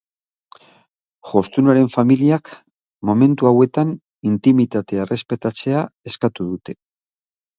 [1.31, 2.49] Jostunaren familiak
[3.09, 3.91] momentu hauetan
[4.31, 6.79] intimitatea errespetatzea eskatu dute.